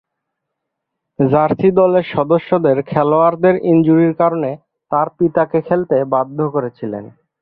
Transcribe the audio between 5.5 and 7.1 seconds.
খেলতে বাধ্য করেছিল।